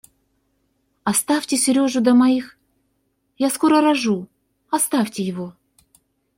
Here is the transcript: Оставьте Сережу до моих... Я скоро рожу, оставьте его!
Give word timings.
Оставьте 1.03 1.57
Сережу 1.57 2.01
до 2.01 2.15
моих... 2.15 2.57
Я 3.37 3.51
скоро 3.51 3.81
рожу, 3.81 4.27
оставьте 4.71 5.21
его! 5.21 5.53